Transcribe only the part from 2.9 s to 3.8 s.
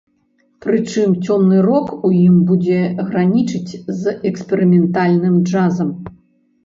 гранічыць